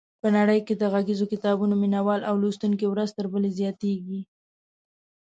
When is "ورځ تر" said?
2.89-3.25